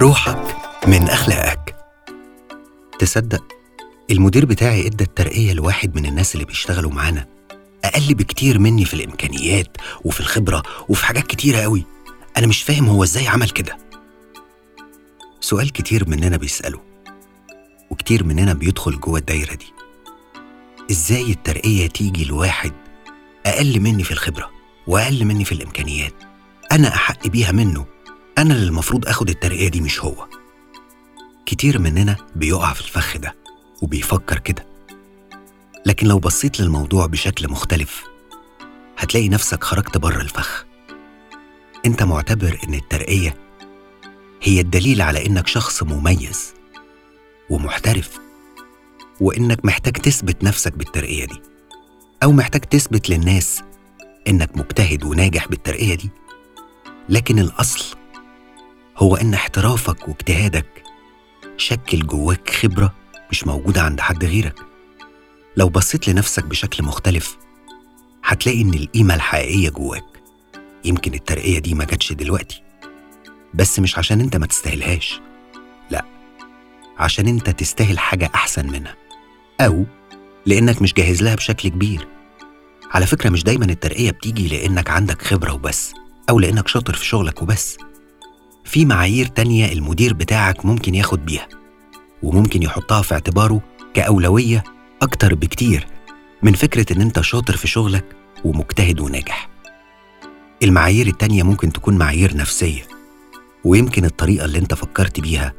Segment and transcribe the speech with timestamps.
[0.00, 1.76] روحك من أخلاقك.
[2.98, 3.44] تصدق
[4.10, 7.26] المدير بتاعي إدى الترقية لواحد من الناس اللي بيشتغلوا معانا
[7.84, 11.84] أقل بكتير مني في الإمكانيات وفي الخبرة وفي حاجات كتيرة قوي.
[12.36, 13.78] أنا مش فاهم هو إزاي عمل كده.
[15.40, 16.80] سؤال كتير مننا بيسأله
[17.90, 19.72] وكتير مننا بيدخل جوه الدايرة دي.
[20.90, 22.72] إزاي الترقية تيجي لواحد
[23.46, 24.50] أقل مني في الخبرة
[24.86, 26.14] وأقل مني في الإمكانيات؟
[26.72, 27.93] أنا أحق بيها منه
[28.44, 30.26] أنا اللي المفروض أخد الترقية دي مش هو.
[31.46, 33.34] كتير مننا بيقع في الفخ ده
[33.82, 34.66] وبيفكر كده.
[35.86, 38.04] لكن لو بصيت للموضوع بشكل مختلف
[38.98, 40.66] هتلاقي نفسك خرجت بره الفخ.
[41.86, 43.36] أنت معتبر إن الترقية
[44.42, 46.54] هي الدليل على إنك شخص مميز
[47.50, 48.18] ومحترف
[49.20, 51.42] وإنك محتاج تثبت نفسك بالترقية دي
[52.22, 53.62] أو محتاج تثبت للناس
[54.28, 56.10] إنك مجتهد وناجح بالترقية دي.
[57.08, 57.96] لكن الأصل
[58.96, 60.82] هو إن احترافك واجتهادك
[61.56, 62.94] شكل جواك خبرة
[63.30, 64.60] مش موجودة عند حد غيرك.
[65.56, 67.36] لو بصيت لنفسك بشكل مختلف
[68.24, 70.04] هتلاقي إن القيمة الحقيقية جواك.
[70.84, 72.62] يمكن الترقية دي ما جاتش دلوقتي.
[73.54, 75.20] بس مش عشان أنت ما تستاهلهاش.
[75.90, 76.04] لأ
[76.98, 78.96] عشان أنت تستاهل حاجة أحسن منها.
[79.60, 79.84] أو
[80.46, 82.08] لأنك مش جاهز لها بشكل كبير.
[82.90, 85.92] على فكرة مش دايما الترقية بتيجي لأنك عندك خبرة وبس
[86.30, 87.76] أو لأنك شاطر في شغلك وبس.
[88.74, 91.48] في معايير تانية المدير بتاعك ممكن ياخد بيها
[92.22, 93.60] وممكن يحطها في اعتباره
[93.94, 94.64] كأولوية
[95.02, 95.86] أكتر بكتير
[96.42, 98.04] من فكرة إن أنت شاطر في شغلك
[98.44, 99.48] ومجتهد وناجح.
[100.62, 102.82] المعايير التانية ممكن تكون معايير نفسية
[103.64, 105.52] ويمكن الطريقة اللي أنت فكرت بيها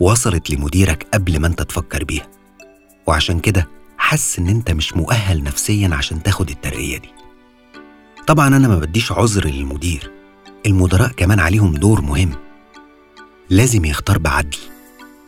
[0.00, 2.26] وصلت لمديرك قبل ما أنت تفكر بيها
[3.06, 7.08] وعشان كده حس إن أنت مش مؤهل نفسيا عشان تاخد الترقية دي.
[8.26, 10.10] طبعا أنا ما بديش عذر للمدير
[10.66, 12.47] المدراء كمان عليهم دور مهم.
[13.50, 14.56] لازم يختار بعدل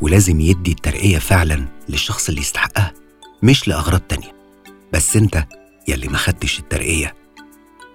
[0.00, 2.92] ولازم يدي الترقية فعلا للشخص اللي يستحقها
[3.42, 4.34] مش لأغراض تانية.
[4.92, 5.44] بس أنت
[5.88, 7.14] يلي ما خدتش الترقية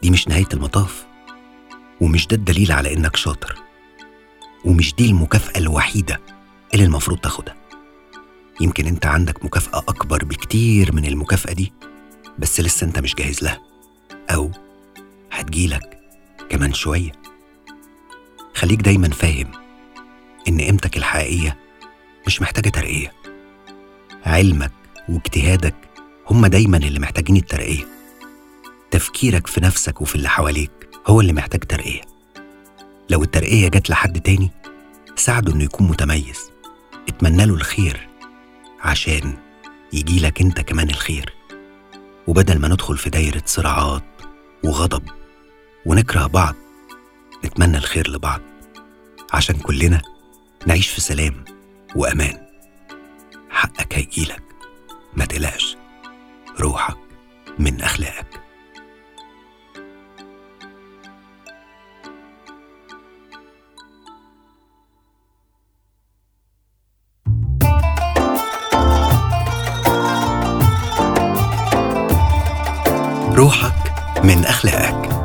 [0.01, 1.05] دي مش نهاية المطاف.
[2.01, 3.55] ومش ده الدليل على إنك شاطر.
[4.65, 6.19] ومش دي المكافأة الوحيدة
[6.73, 7.55] اللي المفروض تاخدها.
[8.61, 11.73] يمكن أنت عندك مكافأة أكبر بكتير من المكافأة دي
[12.39, 13.61] بس لسه أنت مش جاهز لها.
[14.29, 14.51] أو
[15.31, 15.99] هتجيلك
[16.49, 17.11] كمان شوية.
[18.55, 19.51] خليك دايما فاهم
[20.49, 21.57] إن قيمتك الحقيقية
[22.27, 23.13] مش محتاجة ترقية.
[24.25, 24.71] علمك
[25.09, 25.75] واجتهادك
[26.27, 27.87] هم دايما اللي محتاجين الترقية.
[28.91, 30.71] تفكيرك في نفسك وفي اللي حواليك
[31.07, 32.01] هو اللي محتاج ترقية.
[33.09, 34.51] لو الترقية جت لحد تاني
[35.15, 36.39] ساعده إنه يكون متميز.
[37.09, 38.09] اتمنى له الخير
[38.81, 39.37] عشان
[39.93, 41.33] يجيلك أنت كمان الخير.
[42.27, 44.03] وبدل ما ندخل في دايرة صراعات
[44.63, 45.03] وغضب
[45.85, 46.55] ونكره بعض
[47.45, 48.41] نتمنى الخير لبعض.
[49.33, 50.01] عشان كلنا
[50.67, 51.45] نعيش في سلام
[51.95, 52.37] وأمان.
[53.49, 54.43] حقك هيجيلك.
[55.13, 55.77] ما تقلقش.
[56.59, 56.97] روحك
[57.59, 58.39] من أخلاقك.
[73.35, 73.73] روحك
[74.23, 75.18] من أخلاقك.